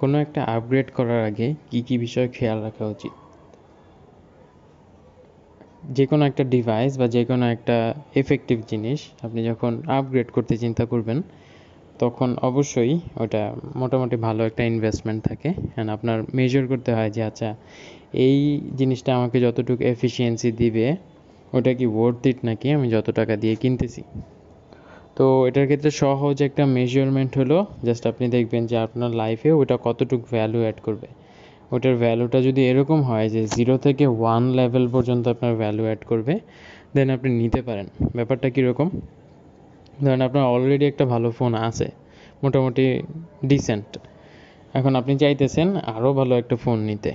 কোনো 0.00 0.18
একটা 0.18 0.40
আপগ্রেড 0.44 0.88
করার 0.94 1.24
আগে 1.24 1.54
কী 1.70 1.82
কী 1.82 1.98
বিষয় 1.98 2.28
খেয়াল 2.28 2.62
রাখা 2.62 2.84
উচিত? 2.86 3.12
যে 5.92 6.06
কোনো 6.06 6.24
একটা 6.24 6.44
ডিভাইস 6.44 6.98
বা 6.98 7.06
যে 7.08 7.24
কোনো 7.24 7.44
একটা 7.50 7.94
এফেক্টিভ 8.14 8.58
জিনিস 8.70 9.00
আপনি 9.22 9.44
যখন 9.44 9.82
আপগ্রেড 9.88 10.28
করতে 10.30 10.56
চিন্তা 10.56 10.84
করবেন, 10.84 11.22
তখন 11.98 12.36
অবশ্যই 12.42 13.00
ওটা 13.16 13.54
মোটামুটি 13.76 14.16
ভালো 14.16 14.46
একটা 14.46 14.62
ইনভেস্টমেন্ট 14.64 15.24
থাকে। 15.24 15.48
অ্যান্ড 15.48 15.90
আপনার 15.90 16.22
মেজর 16.34 16.66
করতে 16.66 16.94
হয় 16.94 17.10
যে 17.10 17.22
আচ্ছা 17.22 17.54
এই 18.26 18.60
জিনিসটা 18.76 19.16
আমাকে 19.16 19.40
যতটুকু 19.40 19.82
এফিসিয়েন্সি 19.84 20.52
দিবে, 20.52 20.96
ওটা 21.52 21.74
কি 21.74 21.86
ওয়ার্থ 21.86 22.26
ইট 22.26 22.38
নাকি 22.44 22.66
আমি 22.70 22.90
যত 22.90 23.10
টাকা 23.10 23.36
দিয়ে 23.36 23.54
কিনতেছি? 23.54 24.02
তো 25.16 25.24
এটার 25.48 25.66
ক্ষেত্রে 25.66 25.90
সহজ 26.02 26.36
একটা 26.42 26.62
মেজারমেন্ট 26.76 27.32
হলো 27.38 27.58
জাস্ট 27.84 28.04
আপনি 28.06 28.24
দেখবেন 28.28 28.62
যে 28.70 28.76
আপনার 28.86 29.10
লাইফে 29.10 29.50
ওটা 29.52 29.76
কতটুকু 29.86 30.24
ভ্যালু 30.30 30.58
অ্যাড 30.64 30.78
করবে। 30.86 31.08
ওটার 31.72 31.94
ভ্যালুটা 31.96 32.38
যদি 32.42 32.60
এরকম 32.70 32.98
হয় 33.02 33.26
যে 33.28 33.42
জিরো 33.56 33.74
থেকে 33.78 34.04
ওয়ান 34.20 34.44
লেভেল 34.58 34.84
পর্যন্ত 34.88 35.24
আপনার 35.28 35.52
ভ্যালু 35.56 35.82
অ্যাড 35.82 36.00
করবে 36.10 36.34
দেন 36.94 37.08
আপনি 37.10 37.30
নিতে 37.40 37.60
পারেন। 37.62 37.86
ব্যাপারটা 38.16 38.48
কীরকম? 38.50 38.88
ধরেন 40.02 40.20
আপনার 40.22 40.44
অলরেডি 40.44 40.84
একটা 40.86 41.04
ভালো 41.04 41.28
ফোন 41.30 41.52
আছে, 41.68 41.86
মোটামুটি 42.42 42.84
ডিসেন্ট 43.44 43.88
এখন 44.74 44.92
আপনি 44.96 45.12
চাইতেছেন 45.18 45.68
আরও 45.94 46.10
ভালো 46.12 46.32
একটা 46.38 46.56
ফোন 46.56 46.78
নিতে। 46.80 47.12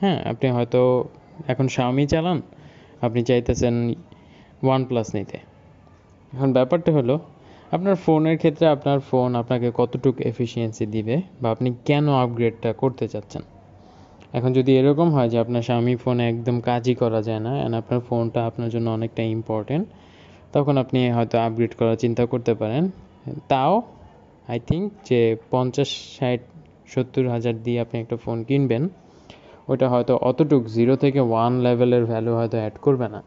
হ্যাঁ 0.00 0.18
আপনি 0.30 0.46
হয়তো 0.56 0.80
এখন 1.46 1.66
শাওমি 1.68 2.04
চালান, 2.06 2.38
আপনি 3.00 3.20
চাইতেছেন 3.22 3.74
ওয়ান 4.62 4.80
প্লাস 4.84 5.08
নিতে। 5.14 5.38
এখন 6.32 6.48
ব্যাপারটা 6.52 6.90
হলো, 6.92 7.14
আপনার 7.72 7.94
ফোনের 7.94 8.36
ক্ষেত্রে 8.36 8.66
আপনার 8.66 8.98
ফোন 9.00 9.28
আপনাকে 9.34 9.68
কতটুকু 9.74 10.20
এফিসিয়েন্সি 10.22 10.84
দিবে 10.86 11.16
বা 11.42 11.50
আপনি 11.50 11.68
কেন 11.84 12.06
আপগ্রেডটা 12.08 12.70
করতে 12.72 13.08
চাচ্ছেন? 13.08 13.42
এখন 14.32 14.52
যদি 14.52 14.70
এরকম 14.76 15.08
হয় 15.10 15.28
যে 15.28 15.38
আপনার 15.38 15.62
স্বামী 15.62 15.94
ফোনে 15.96 16.28
একদম 16.28 16.56
কাজই 16.60 16.94
করা 16.94 17.20
যায় 17.22 17.42
না 17.46 17.52
অ্যান্ড 17.58 17.74
আপনার 17.76 18.00
ফোনটা 18.00 18.40
আপনার 18.46 18.68
জন্য 18.70 18.86
অনেকটা 18.90 19.22
ইম্পর্টেন্ট 19.22 19.84
তখন 20.52 20.74
আপনি 20.78 20.98
হয়তো 21.10 21.36
আপগ্রেড 21.38 21.72
করার 21.78 21.96
চিন্তা 21.96 22.26
করতে 22.26 22.52
পারেন। 22.54 22.84
তাও 23.48 23.82
আই 24.48 24.58
থিঙ্ক 24.68 24.92
যে 25.04 25.20
পঞ্চাশ, 25.50 25.90
ষাট, 26.18 26.40
সত্তর 26.88 27.24
হাজার 27.28 27.54
দিয়ে 27.62 27.80
আপনি 27.80 27.96
একটা 28.00 28.16
ফোন 28.16 28.38
কিনবেন 28.42 28.82
ওটা 29.68 29.88
হয়তো 29.88 30.12
অতটুক 30.16 30.62
জিরো 30.66 30.96
থেকে 30.96 31.20
ওয়ান 31.20 31.52
লেভেলের 31.60 32.04
ভ্যালু 32.04 32.32
হয়তো 32.34 32.56
অ্যাড 32.58 32.76
করবে 32.82 33.08
না। 33.08 33.20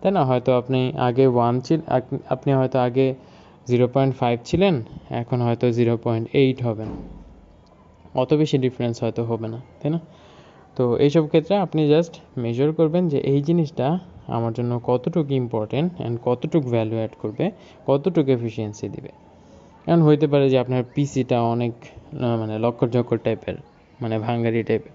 তাই 0.00 0.12
না? 0.16 0.22
হয়তো 0.30 0.50
আপনি 0.60 0.80
আগে 1.08 1.24
ওয়ান 1.36 1.54
ছিল 1.66 1.80
আপনি 2.34 2.50
হয়তো 2.58 2.78
আগে 2.86 3.06
জিরো 3.70 3.86
পয়েন্ট 3.94 4.12
ফাইভ 4.20 4.36
ছিলেন, 4.48 4.74
এখন 5.22 5.38
হয়তো 5.46 5.66
জিরো 5.78 5.94
পয়েন্ট 6.04 6.24
এইট 6.40 6.58
হবেন 6.66 6.90
অত 8.22 8.30
বেশি 8.40 8.56
ডিফারেন্স 8.64 8.96
হয়তো 9.02 9.22
হবে 9.30 9.46
না, 9.54 9.58
তাই 9.80 9.90
না? 9.94 10.00
তো 10.76 10.84
এইসব 11.04 11.24
ক্ষেত্রে 11.32 11.54
আপনি 11.66 11.80
জাস্ট 11.92 12.12
মেজার 12.42 12.68
করবেন 12.78 13.04
যে 13.12 13.18
এই 13.32 13.40
জিনিসটা 13.48 13.86
আমার 14.36 14.52
জন্য 14.58 14.72
কতটুকু 14.90 15.32
ইম্পর্টেন্ট 15.42 15.90
অ্যান্ড 15.98 16.14
কতটুকু 16.26 16.66
ভ্যালু 16.74 16.96
অ্যাড 17.00 17.12
করবে, 17.22 17.44
কতটুকু 17.88 18.28
এফিসিয়েন্সি 18.36 18.86
দিবে। 18.94 19.12
কারণ 19.84 20.00
হইতে 20.08 20.26
পারে 20.32 20.46
যে 20.52 20.56
আপনার 20.64 20.82
পিসিটা 20.94 21.38
অনেক 21.54 21.72
মানে 22.40 22.54
লক্কর 22.64 22.88
জক্কর 22.94 23.18
টাইপের 23.26 23.56
মানে 24.02 24.16
ভাঙ্গারি 24.24 24.60
টাইপের 24.68 24.94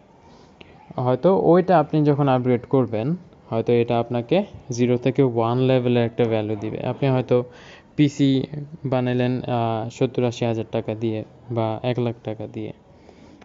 হয়তো 1.05 1.29
ওইটা 1.51 1.73
আপনি 1.83 1.97
যখন 2.09 2.25
আপগ্রেড 2.35 2.63
করবেন 2.73 3.07
হয়তো 3.49 3.71
এটা 3.81 3.95
আপনাকে 4.03 4.37
জিরো 4.77 4.95
থেকে 5.05 5.21
ওয়ান 5.35 5.57
লেভেলের 5.69 6.03
একটা 6.09 6.23
ভ্যালু 6.33 6.55
দিবে। 6.63 6.79
আপনি 6.91 7.05
হয়তো 7.15 7.37
পিসি 7.95 8.29
বানালেন 8.91 9.33
সত্তর 9.95 10.23
আশি 10.29 10.43
হাজার 10.49 10.67
টাকা 10.75 10.91
দিয়ে 11.03 11.19
বা 11.55 11.67
এক 11.89 11.97
লাখ 12.05 12.15
টাকা 12.27 12.45
দিয়ে। 12.55 12.71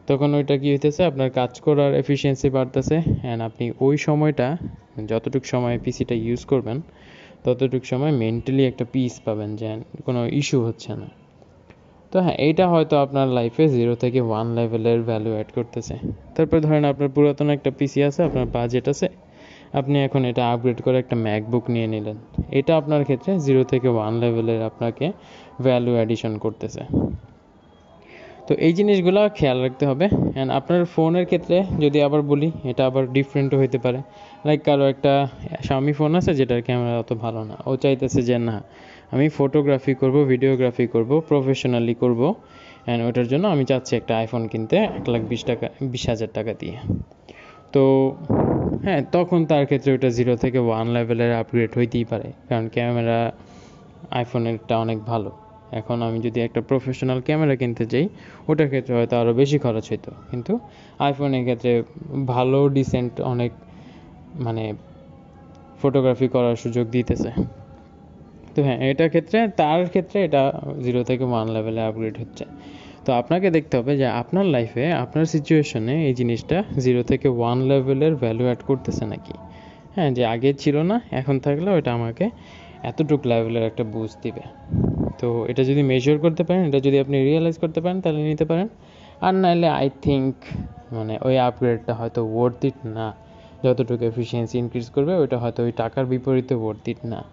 তখন 0.08 0.28
ওইটা 0.38 0.54
কী 0.60 0.68
হইতেছে? 0.72 1.02
আপনার 1.10 1.28
কাজ 1.38 1.52
করার 1.64 1.92
এফিসিয়েন্সি 2.02 2.48
বাড়তেছে 2.56 2.96
অ্যান্ড 3.24 3.40
আপনি 3.48 3.64
ওই 3.86 3.96
সময়টা, 4.06 4.48
যতটুকু 5.10 5.46
সময় 5.54 5.76
পিসিটা 5.84 6.14
ইউজ 6.26 6.42
করবেন, 6.50 6.78
ততটুকু 7.44 7.86
সময় 7.92 8.12
মেন্টালি 8.22 8.62
একটা 8.70 8.84
পিস 8.92 9.14
পাবেন 9.26 9.50
যে 9.60 9.68
কোনো 10.06 10.20
ইস্যু 10.40 10.58
হচ্ছে 10.66 10.90
না। 11.00 11.08
তো 12.12 12.16
হ্যাঁ 12.24 12.36
এইটা 12.46 12.64
হয়তো 12.72 12.94
আপনার 13.04 13.26
লাইফে 13.36 13.64
জিরো 13.76 13.94
থেকে 14.02 14.20
ওয়ান 14.30 14.46
লেভেলের 14.58 15.00
ভ্যালু 15.08 15.30
অ্যাড 15.36 15.48
করতেছে। 15.56 15.94
তারপর 16.34 16.58
ধরেন 16.66 16.84
আপনার 16.92 17.08
পুরাতন 17.14 17.48
একটা 17.56 17.70
পিসি 17.78 18.00
আছে, 18.08 18.20
আপনার 18.28 18.46
বাজেট 18.56 18.86
আছে 18.92 19.06
আপনি 19.72 19.96
এখন 20.04 20.24
এটা 20.24 20.42
আপগ্রেড 20.52 20.82
করে 20.82 20.98
একটা 20.98 21.16
ম্যাকবুক 21.16 21.70
নিয়ে 21.70 21.86
নিলেন। 21.86 22.16
এটা 22.50 22.76
আপনার 22.76 23.02
ক্ষেত্রে 23.04 23.38
জিরো 23.38 23.64
থেকে 23.64 23.88
ওয়ান 23.88 24.14
লেভেলের 24.18 24.62
আপনাকে 24.62 25.12
ভ্যালু 25.62 25.92
অ্যাডিশন 25.94 26.38
করতেছে। 26.38 26.82
তো 28.46 28.56
এই 28.56 28.72
জিনিসগুলো 28.72 29.28
খেয়াল 29.34 29.62
রাখতে 29.62 29.86
হবে। 29.86 30.08
অ্যান্ড 30.34 30.52
আপনার 30.52 30.84
ফোনের 30.84 31.26
ক্ষেত্রে 31.26 31.64
যদি 31.80 32.02
আবার 32.02 32.22
বলি, 32.22 32.50
এটা 32.64 32.86
আবার 32.86 33.12
ডিফারেন্টও 33.12 33.58
হইতে 33.58 33.78
পারে। 33.78 33.98
লাইক 34.44 34.62
কারও 34.62 34.88
একটা 34.88 35.28
স্বামী 35.64 35.92
ফোন 35.92 36.14
আছে 36.14 36.34
যেটার 36.34 36.62
ক্যামেরা 36.62 36.98
অত 36.98 37.12
ভালো 37.12 37.44
না। 37.44 37.56
ও 37.66 37.76
চাইতেছে 37.76 38.22
যে, 38.22 38.38
না, 38.38 38.62
আমি 39.12 39.28
ফটোগ্রাফি 39.28 39.94
করব 39.94 40.16
ভিডিওগ্রাফি 40.24 40.86
করব 40.86 41.20
প্রফেশনালি 41.28 41.94
করব। 41.94 42.34
অ্যান্ড 42.84 43.04
ওটার 43.08 43.28
জন্য 43.28 43.46
আমি 43.46 43.64
চাচ্ছি 43.64 43.96
একটা 43.96 44.18
আইফোন 44.18 44.46
কিনতে 44.46 44.76
এক 44.76 45.08
লাখ 45.08 45.22
বিশ 45.22 45.44
টাকা, 45.44 45.68
বিশ 45.82 46.08
হাজার 46.08 46.28
টাকা 46.34 46.52
দিয়ে। 46.58 46.76
তো 47.72 48.16
হ্যাঁ 48.82 49.02
তখন 49.12 49.46
তার 49.46 49.64
ক্ষেত্রে 49.64 49.92
ওটা 49.92 50.10
জিরো 50.10 50.36
থেকে 50.36 50.58
ওয়ান 50.58 50.86
লেভেলের 50.88 51.32
আপগ্রেড 51.34 51.70
হইতেই 51.78 52.04
পারে। 52.04 52.32
কারণ 52.48 52.68
ক্যামেরা 52.68 53.32
আইফোনেরটা 54.10 54.78
অনেক 54.78 55.04
ভালো। 55.04 55.30
এখন 55.72 56.02
আমি 56.02 56.20
যদি 56.20 56.40
একটা 56.40 56.60
প্রফেশনাল 56.60 57.20
ক্যামেরা 57.20 57.56
কিনতে 57.56 57.86
চাই 57.86 58.08
ওটার 58.48 58.66
ক্ষেত্রে 58.66 58.94
হয়তো 58.94 59.16
আরও 59.16 59.32
বেশি 59.32 59.58
খরচ 59.58 59.90
হইতো। 59.90 60.10
কিন্তু 60.30 60.58
আইফোনের 60.98 61.42
ক্ষেত্রে 61.42 61.82
ভালো 62.26 62.68
ডিসেন্ট 62.68 63.20
অনেক 63.20 63.52
মানে 64.34 64.72
ফটোগ্রাফি 65.82 66.28
করার 66.28 66.56
সুযোগ 66.56 66.86
দিতেছে। 66.86 67.30
তো 68.54 68.62
হ্যাঁ 68.62 68.78
এটার 68.78 69.08
ক্ষেত্রে, 69.08 69.48
তার 69.48 69.88
ক্ষেত্রে 69.88 70.24
এটা 70.24 70.60
জিরো 70.84 71.02
থেকে 71.02 71.24
ওয়ান 71.24 71.48
লেভেলে 71.48 71.80
আপগ্রেড 71.80 72.20
হচ্ছে। 72.20 72.44
তো 73.10 73.14
আপনাকে 73.16 73.48
দেখতে 73.50 73.74
হবে 73.78 73.96
যে 73.96 74.06
আপনার 74.06 74.44
লাইফে 74.44 74.92
আপনার 74.92 75.24
সিচুয়েশনে 75.24 76.06
এই 76.08 76.14
জিনিসটা 76.14 76.64
জিরো 76.84 77.02
থেকে 77.02 77.28
ওয়ান 77.28 77.58
লেভেলের 77.70 78.14
ভ্যালু 78.16 78.44
অ্যাড 78.44 78.60
করতেছে 78.66 79.06
নাকি? 79.06 79.34
হ্যাঁ 79.94 80.10
যে 80.10 80.22
আগে 80.24 80.54
ছিল 80.54 80.76
না, 80.82 81.00
এখন 81.10 81.38
থাকলে 81.38 81.70
ওটা 81.70 81.90
আমাকে 81.94 82.30
এতটুকু 82.82 83.28
লেভেলের 83.28 83.62
একটা 83.62 83.84
বুঝ 83.84 84.10
দিবে। 84.22 84.44
তো 85.18 85.46
এটা 85.48 85.64
যদি 85.64 85.82
মেজার 85.82 86.18
করতে 86.18 86.42
পারেন, 86.44 86.62
এটা 86.68 86.80
যদি 86.80 86.98
আপনি 87.00 87.16
রিয়েলাইজ 87.24 87.56
করতে 87.58 87.80
পারেন, 87.80 88.00
তাহলে 88.00 88.20
নিতে 88.22 88.44
পারেন। 88.44 88.68
আর 89.20 89.34
নাহলে 89.34 89.68
আই 89.68 89.90
থিঙ্ক 90.02 90.34
মানে 90.92 91.18
ওই 91.22 91.38
আপগ্রেডটা 91.38 91.94
হয়তো 91.94 92.20
ওয়ার্থ 92.34 92.64
ইট 92.64 92.78
না। 92.84 93.14
যতটুকু 93.64 94.04
এফিসিয়েন্সি 94.04 94.58
ইনক্রিজ 94.58 94.90
করবে, 94.90 95.12
ওইটা 95.14 95.38
হয়তো 95.38 95.62
ওই 95.62 95.72
টাকার 95.72 96.04
বিপরীতে 96.06 96.54
ওয়ার্থ 96.54 96.88
ইট 96.88 97.00
না। 97.04 97.24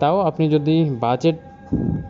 তাও 0.00 0.20
আপনি 0.20 0.48
যদি 0.48 0.90
বাজেট 1.00 1.36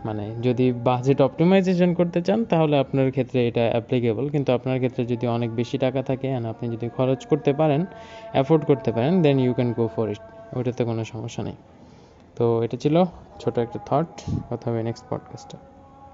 মানে 0.05 0.35
যদি 0.43 0.71
বাজেট 0.71 1.21
অপটিমাইজেশন 1.21 1.93
করতে 1.93 2.21
চান, 2.21 2.45
তাহলে 2.45 2.77
আপনার 2.77 3.11
ক্ষেত্রে 3.11 3.47
এটা 3.47 3.61
অ্যাপ্লিকেবল 3.69 4.29
কিন্তু 4.29 4.53
আপনার 4.53 4.77
ক্ষেত্রে 4.77 5.05
যদি 5.05 5.27
অনেক 5.27 5.49
বেশি 5.55 5.77
টাকা 5.77 6.03
থাকে 6.03 6.27
অ্যান্ড 6.27 6.47
আপনি 6.47 6.69
যদি 6.69 6.89
খরচ 6.97 7.25
করতে 7.25 7.53
পারেন 7.53 7.85
অ্যাফোর্ড 8.31 8.65
করতে 8.65 8.91
পারেন 8.91 9.21
then 9.21 9.39
you 9.39 9.53
can 9.53 9.71
go 9.71 9.89
for 9.95 10.09
it 10.09 10.21
ওইটাতে 10.55 10.83
কোনো 10.83 11.03
সমস্যা 11.03 11.43
নেই। 11.43 11.57
তো 12.35 12.63
এটা 12.63 12.77
ছিল 12.77 13.03
ছোট 13.39 13.57
একটা 13.57 13.79
থট 13.85 14.09
কথা 14.49 14.71
হবে 14.71 14.83
নেক্সট 14.83 15.05
পডকাস্টে 15.09 15.57